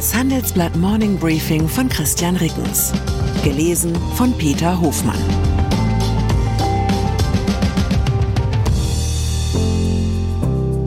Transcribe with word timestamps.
Das 0.00 0.14
Handelsblatt 0.14 0.74
Morning 0.76 1.18
Briefing 1.18 1.68
von 1.68 1.86
Christian 1.86 2.34
Rickens. 2.36 2.90
Gelesen 3.44 3.94
von 4.14 4.32
Peter 4.38 4.80
Hofmann. 4.80 5.20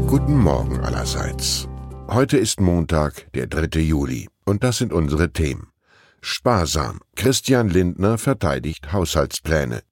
Guten 0.08 0.36
Morgen 0.36 0.80
allerseits. 0.80 1.70
Heute 2.08 2.38
ist 2.38 2.60
Montag, 2.60 3.32
der 3.34 3.46
3. 3.46 3.82
Juli, 3.82 4.30
und 4.46 4.64
das 4.64 4.80
sind 4.80 4.92
unsere 4.92 5.32
Themen. 5.32 5.68
Sparsam. 6.20 7.00
Christian 7.16 7.70
Lindner 7.70 8.18
verteidigt 8.18 8.94
Haushaltspläne. 8.94 9.84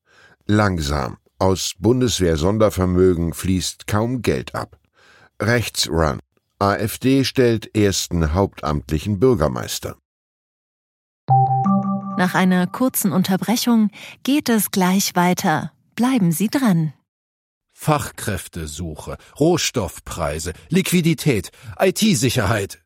Langsam. 0.47 1.17
Aus 1.37 1.73
Bundeswehr-Sondervermögen 1.77 3.35
fließt 3.35 3.85
kaum 3.85 4.23
Geld 4.23 4.55
ab. 4.55 4.79
Rechtsrun. 5.39 6.21
AfD 6.61 7.23
stellt 7.23 7.75
ersten 7.75 8.35
hauptamtlichen 8.35 9.19
Bürgermeister. 9.19 9.97
Nach 12.17 12.35
einer 12.35 12.67
kurzen 12.67 13.11
Unterbrechung 13.11 13.89
geht 14.21 14.47
es 14.47 14.69
gleich 14.69 15.15
weiter. 15.15 15.71
Bleiben 15.95 16.31
Sie 16.31 16.49
dran. 16.49 16.93
Fachkräftesuche, 17.73 19.17
Rohstoffpreise, 19.39 20.53
Liquidität, 20.69 21.49
IT-Sicherheit. 21.79 22.83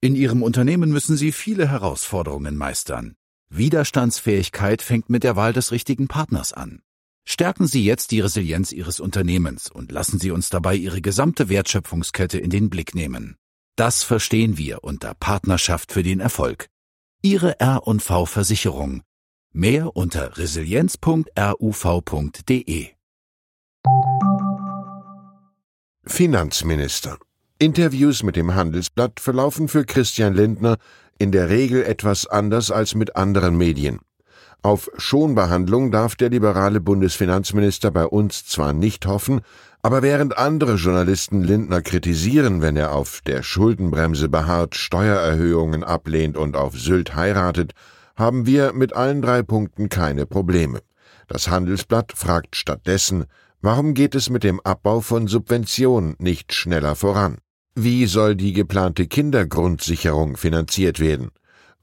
In 0.00 0.14
Ihrem 0.14 0.44
Unternehmen 0.44 0.92
müssen 0.92 1.16
Sie 1.16 1.32
viele 1.32 1.68
Herausforderungen 1.68 2.56
meistern. 2.56 3.16
Widerstandsfähigkeit 3.50 4.80
fängt 4.80 5.10
mit 5.10 5.24
der 5.24 5.34
Wahl 5.34 5.52
des 5.52 5.72
richtigen 5.72 6.06
Partners 6.06 6.52
an. 6.52 6.82
Stärken 7.24 7.66
Sie 7.66 7.84
jetzt 7.84 8.10
die 8.10 8.20
Resilienz 8.20 8.72
Ihres 8.72 9.00
Unternehmens 9.00 9.70
und 9.70 9.92
lassen 9.92 10.18
Sie 10.18 10.30
uns 10.30 10.50
dabei 10.50 10.74
Ihre 10.74 11.00
gesamte 11.00 11.48
Wertschöpfungskette 11.48 12.38
in 12.38 12.50
den 12.50 12.68
Blick 12.68 12.94
nehmen. 12.94 13.36
Das 13.76 14.02
verstehen 14.02 14.58
wir 14.58 14.84
unter 14.84 15.14
Partnerschaft 15.14 15.92
für 15.92 16.02
den 16.02 16.20
Erfolg. 16.20 16.66
Ihre 17.22 17.58
R&V 17.60 18.26
Versicherung. 18.26 19.02
Mehr 19.52 19.96
unter 19.96 20.36
resilienz.ruv.de. 20.36 22.88
Finanzminister. 26.04 27.18
Interviews 27.58 28.22
mit 28.24 28.34
dem 28.34 28.54
Handelsblatt 28.54 29.20
verlaufen 29.20 29.68
für 29.68 29.84
Christian 29.84 30.34
Lindner 30.34 30.78
in 31.18 31.30
der 31.30 31.48
Regel 31.48 31.84
etwas 31.84 32.26
anders 32.26 32.72
als 32.72 32.96
mit 32.96 33.14
anderen 33.14 33.56
Medien. 33.56 34.00
Auf 34.64 34.88
Schonbehandlung 34.96 35.90
darf 35.90 36.14
der 36.14 36.30
liberale 36.30 36.80
Bundesfinanzminister 36.80 37.90
bei 37.90 38.06
uns 38.06 38.46
zwar 38.46 38.72
nicht 38.72 39.06
hoffen, 39.06 39.40
aber 39.82 40.02
während 40.02 40.38
andere 40.38 40.74
Journalisten 40.74 41.42
Lindner 41.42 41.82
kritisieren, 41.82 42.62
wenn 42.62 42.76
er 42.76 42.94
auf 42.94 43.22
der 43.26 43.42
Schuldenbremse 43.42 44.28
beharrt, 44.28 44.76
Steuererhöhungen 44.76 45.82
ablehnt 45.82 46.36
und 46.36 46.56
auf 46.56 46.78
Sylt 46.78 47.16
heiratet, 47.16 47.72
haben 48.14 48.46
wir 48.46 48.72
mit 48.72 48.92
allen 48.92 49.20
drei 49.20 49.42
Punkten 49.42 49.88
keine 49.88 50.26
Probleme. 50.26 50.80
Das 51.26 51.48
Handelsblatt 51.48 52.12
fragt 52.14 52.54
stattdessen, 52.54 53.24
warum 53.62 53.94
geht 53.94 54.14
es 54.14 54.30
mit 54.30 54.44
dem 54.44 54.60
Abbau 54.60 55.00
von 55.00 55.26
Subventionen 55.26 56.14
nicht 56.20 56.54
schneller 56.54 56.94
voran? 56.94 57.38
Wie 57.74 58.06
soll 58.06 58.36
die 58.36 58.52
geplante 58.52 59.08
Kindergrundsicherung 59.08 60.36
finanziert 60.36 61.00
werden? 61.00 61.32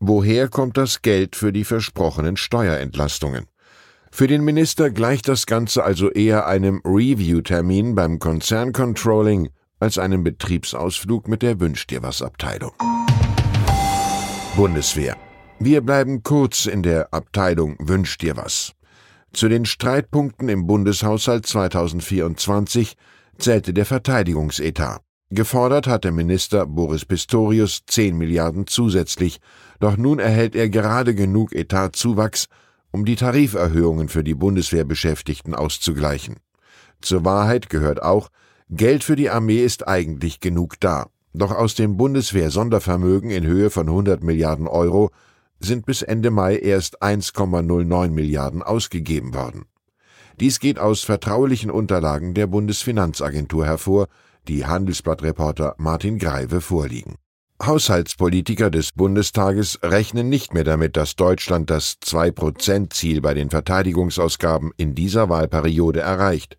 Woher 0.01 0.47
kommt 0.47 0.77
das 0.77 1.01
Geld 1.01 1.35
für 1.35 1.51
die 1.51 1.65
versprochenen 1.65 2.37
Steuerentlastungen? 2.37 3.47
Für 4.11 4.27
den 4.27 4.45
Minister 4.45 4.91
gleicht 4.91 5.27
das 5.27 5.45
Ganze 5.45 5.83
also 5.83 6.09
eher 6.09 6.47
einem 6.47 6.81
Review-Termin 6.85 7.95
beim 7.95 8.17
Konzerncontrolling 8.17 9.49
als 9.79 9.97
einem 9.97 10.23
Betriebsausflug 10.23 11.27
mit 11.27 11.41
der 11.41 11.59
Wünsch 11.59 11.85
dir 11.85 12.01
was 12.01 12.21
Abteilung. 12.21 12.71
Bundeswehr. 14.55 15.17
Wir 15.59 15.81
bleiben 15.81 16.23
kurz 16.23 16.65
in 16.65 16.81
der 16.81 17.13
Abteilung 17.13 17.75
Wünsch 17.79 18.17
dir 18.17 18.37
was. 18.37 18.71
Zu 19.33 19.49
den 19.49 19.65
Streitpunkten 19.65 20.47
im 20.47 20.65
Bundeshaushalt 20.65 21.45
2024 21.45 22.95
zählte 23.37 23.73
der 23.73 23.85
Verteidigungsetat. 23.85 25.01
Gefordert 25.31 25.85
hatte 25.85 26.11
Minister 26.11 26.65
Boris 26.65 27.05
Pistorius 27.05 27.83
10 27.85 28.17
Milliarden 28.17 28.65
zusätzlich, 28.65 29.39
doch 29.79 29.95
nun 29.95 30.17
erhält 30.17 30.55
er 30.55 30.69
gerade 30.69 31.13
genug 31.13 31.53
Etatzuwachs, 31.53 32.47
um 32.89 33.05
die 33.05 33.15
Tariferhöhungen 33.15 34.09
für 34.09 34.23
die 34.23 34.33
Bundeswehrbeschäftigten 34.33 35.53
auszugleichen. 35.53 36.37
Zur 36.99 37.25
Wahrheit 37.25 37.69
gehört 37.69 38.01
auch, 38.01 38.29
Geld 38.71 39.03
für 39.03 39.15
die 39.15 39.29
Armee 39.29 39.63
ist 39.63 39.87
eigentlich 39.87 40.39
genug 40.39 40.79
da, 40.79 41.05
doch 41.35 41.51
aus 41.51 41.75
dem 41.75 41.95
Bundeswehr-Sondervermögen 41.95 43.29
in 43.29 43.45
Höhe 43.45 43.69
von 43.69 43.87
100 43.87 44.23
Milliarden 44.23 44.67
Euro 44.67 45.11
sind 45.59 45.85
bis 45.85 46.01
Ende 46.01 46.31
Mai 46.31 46.57
erst 46.57 47.03
1,09 47.03 48.09
Milliarden 48.09 48.63
ausgegeben 48.63 49.35
worden. 49.35 49.65
Dies 50.39 50.59
geht 50.59 50.79
aus 50.79 51.03
vertraulichen 51.03 51.69
Unterlagen 51.69 52.33
der 52.33 52.47
Bundesfinanzagentur 52.47 53.67
hervor, 53.67 54.07
die 54.47 54.65
Handelsblattreporter 54.65 55.75
Martin 55.77 56.17
Greive 56.17 56.61
vorliegen. 56.61 57.15
Haushaltspolitiker 57.61 58.69
des 58.69 58.93
Bundestages 58.93 59.79
rechnen 59.83 60.29
nicht 60.29 60.53
mehr 60.53 60.63
damit, 60.63 60.95
dass 60.95 61.17
Deutschland 61.17 61.69
das 61.69 61.97
2-Prozent-Ziel 62.01 63.21
bei 63.21 63.33
den 63.33 63.49
Verteidigungsausgaben 63.49 64.71
in 64.77 64.95
dieser 64.95 65.27
Wahlperiode 65.27 65.99
erreicht. 65.99 66.57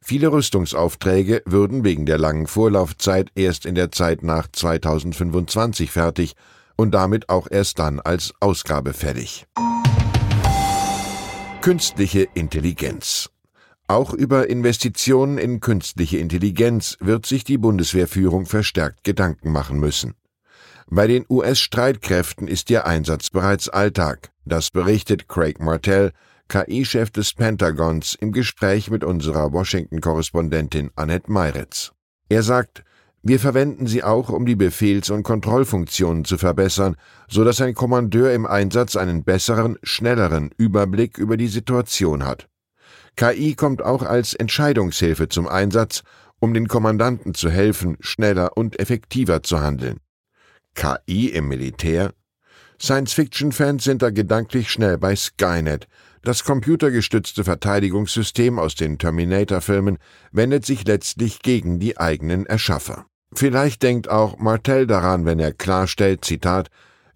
Viele 0.00 0.30
Rüstungsaufträge 0.30 1.42
würden 1.46 1.82
wegen 1.82 2.06
der 2.06 2.18
langen 2.18 2.46
Vorlaufzeit 2.46 3.30
erst 3.34 3.66
in 3.66 3.74
der 3.74 3.90
Zeit 3.90 4.22
nach 4.22 4.46
2025 4.52 5.90
fertig 5.90 6.34
und 6.76 6.92
damit 6.94 7.28
auch 7.28 7.48
erst 7.50 7.80
dann 7.80 7.98
als 7.98 8.32
Ausgabe 8.38 8.92
fällig. 8.92 9.46
Künstliche 11.60 12.28
Intelligenz 12.34 13.30
auch 13.88 14.12
über 14.12 14.48
Investitionen 14.48 15.38
in 15.38 15.60
künstliche 15.60 16.18
Intelligenz 16.18 16.96
wird 17.00 17.26
sich 17.26 17.44
die 17.44 17.58
Bundeswehrführung 17.58 18.46
verstärkt 18.46 19.04
Gedanken 19.04 19.52
machen 19.52 19.78
müssen. 19.78 20.14
Bei 20.88 21.06
den 21.06 21.24
US-Streitkräften 21.28 22.48
ist 22.48 22.70
ihr 22.70 22.86
Einsatz 22.86 23.30
bereits 23.30 23.68
Alltag. 23.68 24.30
Das 24.44 24.70
berichtet 24.70 25.28
Craig 25.28 25.60
Martell, 25.60 26.12
KI-Chef 26.48 27.10
des 27.10 27.34
Pentagons, 27.34 28.16
im 28.20 28.30
Gespräch 28.30 28.90
mit 28.90 29.02
unserer 29.02 29.52
Washington-Korrespondentin 29.52 30.90
Annette 30.94 31.30
Meiretz. 31.30 31.92
Er 32.28 32.44
sagt, 32.44 32.84
wir 33.22 33.40
verwenden 33.40 33.88
sie 33.88 34.04
auch, 34.04 34.28
um 34.28 34.46
die 34.46 34.54
Befehls- 34.54 35.10
und 35.10 35.24
Kontrollfunktionen 35.24 36.24
zu 36.24 36.38
verbessern, 36.38 36.94
so 37.28 37.42
dass 37.42 37.60
ein 37.60 37.74
Kommandeur 37.74 38.32
im 38.32 38.46
Einsatz 38.46 38.94
einen 38.94 39.24
besseren, 39.24 39.78
schnelleren 39.82 40.50
Überblick 40.56 41.18
über 41.18 41.36
die 41.36 41.48
Situation 41.48 42.24
hat. 42.24 42.48
KI 43.16 43.54
kommt 43.54 43.82
auch 43.82 44.02
als 44.02 44.34
Entscheidungshilfe 44.34 45.28
zum 45.28 45.48
Einsatz, 45.48 46.02
um 46.38 46.52
den 46.52 46.68
Kommandanten 46.68 47.32
zu 47.32 47.50
helfen, 47.50 47.96
schneller 48.00 48.56
und 48.56 48.78
effektiver 48.78 49.42
zu 49.42 49.60
handeln. 49.60 50.00
KI 50.74 51.28
im 51.28 51.48
Militär? 51.48 52.12
Science-Fiction-Fans 52.80 53.84
sind 53.84 54.02
da 54.02 54.10
gedanklich 54.10 54.70
schnell 54.70 54.98
bei 54.98 55.16
Skynet. 55.16 55.88
Das 56.22 56.44
computergestützte 56.44 57.44
Verteidigungssystem 57.44 58.58
aus 58.58 58.74
den 58.74 58.98
Terminator-Filmen 58.98 59.96
wendet 60.32 60.66
sich 60.66 60.86
letztlich 60.86 61.40
gegen 61.40 61.78
die 61.78 61.96
eigenen 61.96 62.44
Erschaffer. 62.44 63.06
Vielleicht 63.34 63.82
denkt 63.82 64.10
auch 64.10 64.38
Martell 64.38 64.86
daran, 64.86 65.24
wenn 65.24 65.38
er 65.38 65.52
klarstellt, 65.52 66.24
Zitat, 66.24 66.68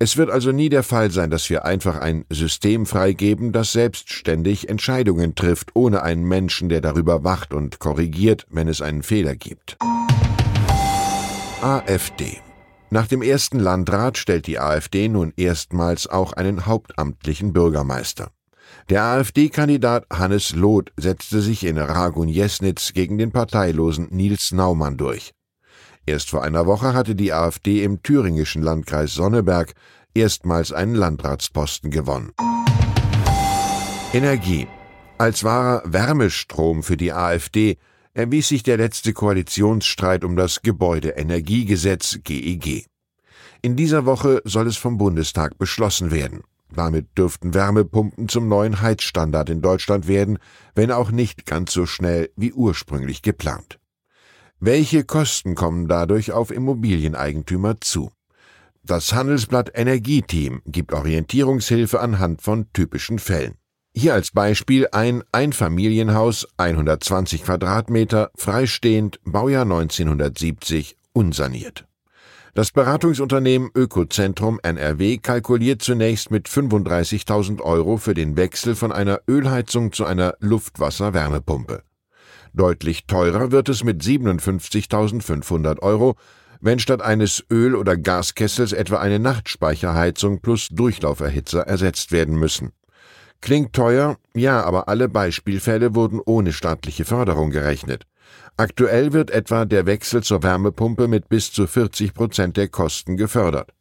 es 0.02 0.16
wird 0.16 0.30
also 0.30 0.50
nie 0.50 0.70
der 0.70 0.82
Fall 0.82 1.10
sein, 1.10 1.30
dass 1.30 1.50
wir 1.50 1.66
einfach 1.66 2.00
ein 2.00 2.24
System 2.30 2.86
freigeben, 2.86 3.52
das 3.52 3.72
selbstständig 3.72 4.70
Entscheidungen 4.70 5.34
trifft, 5.34 5.72
ohne 5.74 6.02
einen 6.02 6.24
Menschen, 6.24 6.70
der 6.70 6.80
darüber 6.80 7.22
wacht 7.22 7.52
und 7.52 7.78
korrigiert, 7.80 8.46
wenn 8.48 8.66
es 8.66 8.80
einen 8.80 9.02
Fehler 9.02 9.36
gibt. 9.36 9.76
AfD 11.60 12.38
Nach 12.88 13.06
dem 13.06 13.20
ersten 13.20 13.58
Landrat 13.58 14.16
stellt 14.16 14.46
die 14.46 14.58
AfD 14.58 15.08
nun 15.08 15.34
erstmals 15.36 16.06
auch 16.06 16.32
einen 16.32 16.64
hauptamtlichen 16.64 17.52
Bürgermeister. 17.52 18.30
Der 18.88 19.02
AfD-Kandidat 19.02 20.06
Hannes 20.10 20.56
Loth 20.56 20.92
setzte 20.96 21.42
sich 21.42 21.64
in 21.64 21.76
Ragun-Jesnitz 21.76 22.94
gegen 22.94 23.18
den 23.18 23.32
parteilosen 23.32 24.08
Nils 24.10 24.50
Naumann 24.52 24.96
durch. 24.96 25.34
Erst 26.06 26.30
vor 26.30 26.42
einer 26.42 26.66
Woche 26.66 26.94
hatte 26.94 27.14
die 27.14 27.32
AfD 27.32 27.84
im 27.84 28.02
thüringischen 28.02 28.62
Landkreis 28.62 29.14
Sonneberg 29.14 29.74
erstmals 30.14 30.72
einen 30.72 30.94
Landratsposten 30.94 31.90
gewonnen. 31.90 32.32
Energie. 34.12 34.66
Als 35.18 35.44
wahrer 35.44 35.82
Wärmestrom 35.84 36.82
für 36.82 36.96
die 36.96 37.12
AfD 37.12 37.76
erwies 38.14 38.48
sich 38.48 38.62
der 38.62 38.76
letzte 38.76 39.12
Koalitionsstreit 39.12 40.24
um 40.24 40.34
das 40.34 40.62
Gebäudeenergiegesetz 40.62 42.20
GEG. 42.24 42.86
In 43.62 43.76
dieser 43.76 44.06
Woche 44.06 44.40
soll 44.44 44.66
es 44.66 44.76
vom 44.76 44.98
Bundestag 44.98 45.58
beschlossen 45.58 46.10
werden. 46.10 46.42
Damit 46.72 47.18
dürften 47.18 47.52
Wärmepumpen 47.52 48.28
zum 48.28 48.48
neuen 48.48 48.80
Heizstandard 48.80 49.50
in 49.50 49.60
Deutschland 49.60 50.08
werden, 50.08 50.38
wenn 50.74 50.90
auch 50.92 51.10
nicht 51.10 51.44
ganz 51.44 51.72
so 51.72 51.84
schnell 51.84 52.30
wie 52.36 52.52
ursprünglich 52.52 53.22
geplant. 53.22 53.79
Welche 54.62 55.04
Kosten 55.04 55.54
kommen 55.54 55.88
dadurch 55.88 56.32
auf 56.32 56.50
Immobilieneigentümer 56.50 57.80
zu? 57.80 58.10
Das 58.84 59.14
Handelsblatt 59.14 59.70
Energieteam 59.74 60.60
gibt 60.66 60.92
Orientierungshilfe 60.92 61.98
anhand 61.98 62.42
von 62.42 62.66
typischen 62.74 63.18
Fällen. 63.18 63.54
Hier 63.94 64.12
als 64.12 64.32
Beispiel 64.32 64.86
ein 64.92 65.24
Einfamilienhaus, 65.32 66.46
120 66.58 67.44
Quadratmeter, 67.44 68.32
freistehend, 68.36 69.18
Baujahr 69.24 69.62
1970, 69.62 70.94
unsaniert. 71.14 71.86
Das 72.52 72.70
Beratungsunternehmen 72.70 73.70
Ökozentrum 73.74 74.60
NRW 74.62 75.16
kalkuliert 75.16 75.80
zunächst 75.80 76.30
mit 76.30 76.50
35.000 76.50 77.62
Euro 77.62 77.96
für 77.96 78.12
den 78.12 78.36
Wechsel 78.36 78.74
von 78.74 78.92
einer 78.92 79.20
Ölheizung 79.26 79.92
zu 79.92 80.04
einer 80.04 80.34
Luftwasser-Wärmepumpe. 80.40 81.82
Deutlich 82.52 83.06
teurer 83.06 83.52
wird 83.52 83.68
es 83.68 83.84
mit 83.84 84.02
57.500 84.02 85.80
Euro, 85.80 86.16
wenn 86.60 86.78
statt 86.78 87.00
eines 87.00 87.44
Öl- 87.50 87.76
oder 87.76 87.96
Gaskessels 87.96 88.72
etwa 88.72 88.98
eine 88.98 89.18
Nachtspeicherheizung 89.18 90.40
plus 90.40 90.68
Durchlauferhitzer 90.68 91.62
ersetzt 91.62 92.12
werden 92.12 92.36
müssen. 92.36 92.72
Klingt 93.40 93.72
teuer, 93.72 94.16
ja, 94.34 94.62
aber 94.62 94.88
alle 94.88 95.08
Beispielfälle 95.08 95.94
wurden 95.94 96.20
ohne 96.24 96.52
staatliche 96.52 97.04
Förderung 97.04 97.50
gerechnet. 97.50 98.04
Aktuell 98.56 99.12
wird 99.12 99.30
etwa 99.30 99.64
der 99.64 99.86
Wechsel 99.86 100.22
zur 100.22 100.42
Wärmepumpe 100.42 101.08
mit 101.08 101.28
bis 101.28 101.50
zu 101.52 101.66
40 101.66 102.12
Prozent 102.12 102.56
der 102.58 102.68
Kosten 102.68 103.16
gefördert. 103.16 103.72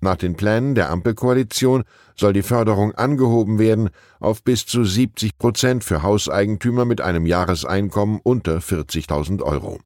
Nach 0.00 0.16
den 0.16 0.36
Plänen 0.36 0.74
der 0.74 0.90
Ampelkoalition 0.90 1.84
soll 2.18 2.32
die 2.32 2.42
Förderung 2.42 2.92
angehoben 2.94 3.58
werden 3.58 3.90
auf 4.20 4.42
bis 4.42 4.66
zu 4.66 4.84
70 4.84 5.38
Prozent 5.38 5.84
für 5.84 6.02
Hauseigentümer 6.02 6.84
mit 6.84 7.00
einem 7.00 7.26
Jahreseinkommen 7.26 8.20
unter 8.22 8.58
40.000 8.58 9.42
Euro. 9.42 9.78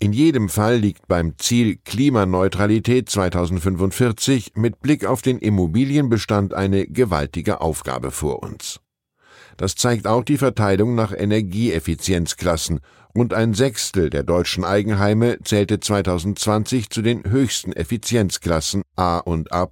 In 0.00 0.12
jedem 0.12 0.48
Fall 0.48 0.76
liegt 0.76 1.06
beim 1.08 1.38
Ziel 1.38 1.76
Klimaneutralität 1.76 3.08
2045 3.08 4.52
mit 4.54 4.80
Blick 4.80 5.06
auf 5.06 5.22
den 5.22 5.38
Immobilienbestand 5.38 6.52
eine 6.52 6.86
gewaltige 6.86 7.60
Aufgabe 7.60 8.10
vor 8.10 8.42
uns. 8.42 8.80
Das 9.56 9.76
zeigt 9.76 10.06
auch 10.06 10.24
die 10.24 10.36
Verteilung 10.36 10.94
nach 10.94 11.12
Energieeffizienzklassen. 11.12 12.80
Rund 13.16 13.32
ein 13.32 13.54
Sechstel 13.54 14.10
der 14.10 14.24
deutschen 14.24 14.64
Eigenheime 14.64 15.38
zählte 15.44 15.78
2020 15.78 16.90
zu 16.90 17.00
den 17.00 17.22
höchsten 17.22 17.72
Effizienzklassen 17.72 18.82
A 18.96 19.18
und 19.18 19.52
A+, 19.52 19.68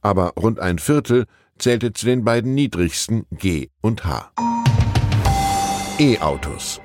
aber 0.00 0.34
rund 0.38 0.60
ein 0.60 0.78
Viertel 0.78 1.26
zählte 1.58 1.92
zu 1.92 2.06
den 2.06 2.22
beiden 2.22 2.54
niedrigsten 2.54 3.26
G 3.32 3.70
und 3.80 4.04
H. 4.04 4.30
E-Autos. 5.98 6.80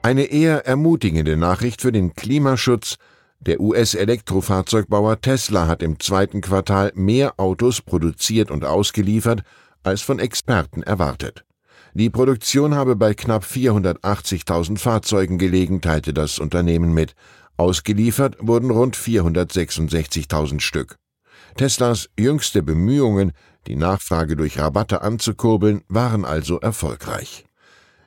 Eine 0.00 0.24
eher 0.24 0.66
ermutigende 0.66 1.36
Nachricht 1.36 1.82
für 1.82 1.92
den 1.92 2.14
Klimaschutz. 2.14 2.96
Der 3.40 3.60
US-Elektrofahrzeugbauer 3.60 5.20
Tesla 5.20 5.66
hat 5.66 5.82
im 5.82 6.00
zweiten 6.00 6.40
Quartal 6.40 6.92
mehr 6.94 7.38
Autos 7.38 7.82
produziert 7.82 8.50
und 8.50 8.64
ausgeliefert, 8.64 9.42
als 9.82 10.00
von 10.00 10.18
Experten 10.18 10.82
erwartet. 10.82 11.44
Die 11.94 12.10
Produktion 12.10 12.74
habe 12.74 12.94
bei 12.94 13.14
knapp 13.14 13.44
480.000 13.44 14.78
Fahrzeugen 14.78 15.38
gelegen, 15.38 15.80
teilte 15.80 16.14
das 16.14 16.38
Unternehmen 16.38 16.94
mit. 16.94 17.14
Ausgeliefert 17.56 18.36
wurden 18.40 18.70
rund 18.70 18.96
466.000 18.96 20.60
Stück. 20.60 20.96
Teslas 21.56 22.08
jüngste 22.18 22.62
Bemühungen, 22.62 23.32
die 23.66 23.76
Nachfrage 23.76 24.36
durch 24.36 24.58
Rabatte 24.58 25.02
anzukurbeln, 25.02 25.82
waren 25.88 26.24
also 26.24 26.60
erfolgreich. 26.60 27.44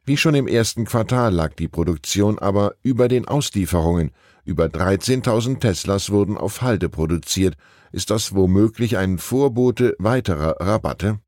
Wie 0.06 0.18
schon 0.18 0.36
im 0.36 0.48
ersten 0.48 0.86
Quartal 0.86 1.34
lag 1.34 1.54
die 1.54 1.68
Produktion 1.68 2.40
aber 2.40 2.76
über 2.84 3.08
den 3.08 3.28
Auslieferungen. 3.28 4.12
Über 4.46 4.66
13.000 4.66 5.60
Teslas 5.60 6.10
wurden 6.10 6.38
auf 6.38 6.62
Halde 6.62 6.90
produziert. 6.90 7.56
Ist 7.92 8.10
das 8.10 8.34
womöglich 8.34 8.98
ein 8.98 9.18
Vorbote 9.18 9.96
weiterer 10.00 10.56
Rabatte? 10.60 11.20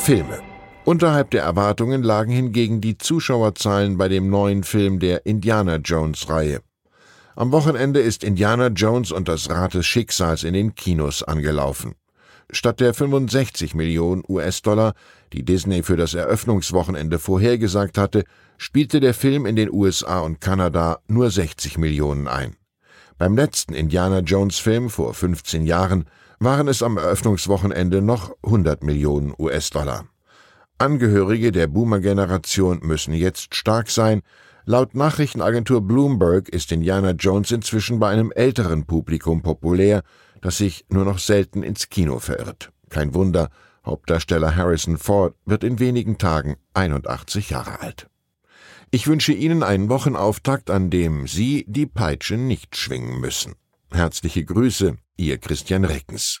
Filme 0.00 0.51
Unterhalb 0.84 1.30
der 1.30 1.44
Erwartungen 1.44 2.02
lagen 2.02 2.32
hingegen 2.32 2.80
die 2.80 2.98
Zuschauerzahlen 2.98 3.98
bei 3.98 4.08
dem 4.08 4.28
neuen 4.28 4.64
Film 4.64 4.98
der 4.98 5.24
Indiana 5.26 5.76
Jones 5.76 6.28
Reihe. 6.28 6.60
Am 7.36 7.52
Wochenende 7.52 8.00
ist 8.00 8.24
Indiana 8.24 8.66
Jones 8.66 9.12
und 9.12 9.28
das 9.28 9.48
Rad 9.48 9.74
des 9.74 9.86
Schicksals 9.86 10.42
in 10.42 10.54
den 10.54 10.74
Kinos 10.74 11.22
angelaufen. 11.22 11.94
Statt 12.50 12.80
der 12.80 12.94
65 12.94 13.76
Millionen 13.76 14.24
US-Dollar, 14.28 14.94
die 15.32 15.44
Disney 15.44 15.84
für 15.84 15.96
das 15.96 16.14
Eröffnungswochenende 16.14 17.20
vorhergesagt 17.20 17.96
hatte, 17.96 18.24
spielte 18.58 18.98
der 18.98 19.14
Film 19.14 19.46
in 19.46 19.54
den 19.54 19.72
USA 19.72 20.18
und 20.18 20.40
Kanada 20.40 20.98
nur 21.06 21.30
60 21.30 21.78
Millionen 21.78 22.26
ein. 22.26 22.56
Beim 23.18 23.36
letzten 23.36 23.72
Indiana 23.72 24.18
Jones 24.18 24.58
Film 24.58 24.90
vor 24.90 25.14
15 25.14 25.64
Jahren 25.64 26.06
waren 26.40 26.66
es 26.66 26.82
am 26.82 26.96
Eröffnungswochenende 26.96 28.02
noch 28.02 28.34
100 28.42 28.82
Millionen 28.82 29.32
US-Dollar. 29.38 30.06
Angehörige 30.82 31.52
der 31.52 31.68
Boomer-Generation 31.68 32.80
müssen 32.82 33.14
jetzt 33.14 33.54
stark 33.54 33.88
sein. 33.88 34.22
Laut 34.64 34.96
Nachrichtenagentur 34.96 35.80
Bloomberg 35.80 36.48
ist 36.48 36.72
Indiana 36.72 37.12
Jones 37.12 37.52
inzwischen 37.52 38.00
bei 38.00 38.08
einem 38.08 38.32
älteren 38.32 38.84
Publikum 38.84 39.42
populär, 39.42 40.02
das 40.40 40.58
sich 40.58 40.84
nur 40.88 41.04
noch 41.04 41.20
selten 41.20 41.62
ins 41.62 41.88
Kino 41.88 42.18
verirrt. 42.18 42.72
Kein 42.88 43.14
Wunder, 43.14 43.50
Hauptdarsteller 43.86 44.56
Harrison 44.56 44.98
Ford 44.98 45.36
wird 45.46 45.62
in 45.62 45.78
wenigen 45.78 46.18
Tagen 46.18 46.56
81 46.74 47.50
Jahre 47.50 47.80
alt. 47.80 48.08
Ich 48.90 49.06
wünsche 49.06 49.32
Ihnen 49.32 49.62
einen 49.62 49.88
Wochenauftakt, 49.88 50.68
an 50.68 50.90
dem 50.90 51.28
Sie 51.28 51.64
die 51.68 51.86
Peitsche 51.86 52.36
nicht 52.36 52.74
schwingen 52.76 53.20
müssen. 53.20 53.54
Herzliche 53.92 54.44
Grüße, 54.44 54.96
Ihr 55.16 55.38
Christian 55.38 55.84
Reckens. 55.84 56.40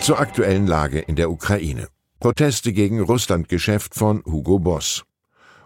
Zur 0.00 0.18
aktuellen 0.18 0.66
Lage 0.66 0.98
in 0.98 1.14
der 1.14 1.30
Ukraine. 1.30 1.86
Proteste 2.20 2.72
gegen 2.72 3.00
Russlandgeschäft 3.00 3.94
von 3.94 4.24
Hugo 4.26 4.58
Boss. 4.58 5.04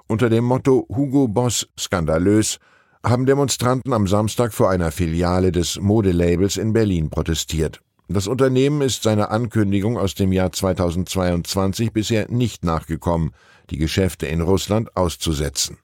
Unter 0.06 0.28
dem 0.28 0.44
Motto 0.44 0.86
Hugo 0.94 1.26
Boss 1.26 1.66
skandalös 1.78 2.58
haben 3.02 3.24
Demonstranten 3.24 3.94
am 3.94 4.06
Samstag 4.06 4.52
vor 4.52 4.68
einer 4.68 4.92
Filiale 4.92 5.50
des 5.50 5.80
Modelabels 5.80 6.58
in 6.58 6.74
Berlin 6.74 7.08
protestiert. 7.08 7.80
Das 8.08 8.26
Unternehmen 8.26 8.82
ist 8.82 9.02
seiner 9.02 9.30
Ankündigung 9.30 9.96
aus 9.96 10.14
dem 10.14 10.30
Jahr 10.30 10.52
2022 10.52 11.90
bisher 11.94 12.30
nicht 12.30 12.66
nachgekommen, 12.66 13.30
die 13.70 13.78
Geschäfte 13.78 14.26
in 14.26 14.42
Russland 14.42 14.94
auszusetzen. 14.94 15.78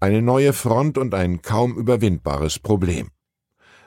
Eine 0.00 0.20
neue 0.20 0.52
Front 0.52 0.98
und 0.98 1.14
ein 1.14 1.40
kaum 1.40 1.78
überwindbares 1.78 2.58
Problem. 2.58 3.08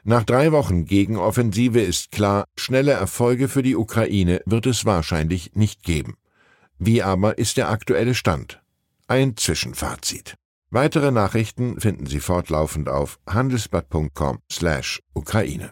Nach 0.10 0.24
drei 0.24 0.54
Wochen 0.54 0.86
Gegenoffensive 0.86 1.82
ist 1.82 2.12
klar, 2.12 2.46
schnelle 2.56 2.94
Erfolge 2.94 3.50
für 3.50 3.62
die 3.62 3.76
Ukraine 3.76 4.42
wird 4.46 4.66
es 4.66 4.86
wahrscheinlich 4.86 5.54
nicht 5.54 5.84
geben. 5.84 6.16
Wie 6.80 7.04
aber 7.04 7.38
ist 7.38 7.58
der 7.58 7.70
aktuelle 7.70 8.16
Stand? 8.16 8.62
Ein 9.08 9.36
Zwischenfazit. 9.36 10.36
Weitere 10.70 11.12
Nachrichten 11.12 11.82
finden 11.82 12.06
Sie 12.06 12.22
fortlaufend 12.22 12.88
auf 12.88 13.20
handelsblatt.com/Ukraine. 13.28 15.72